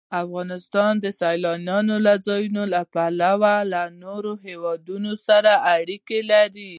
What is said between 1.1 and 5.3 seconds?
سیلانی ځایونه له پلوه له نورو هېوادونو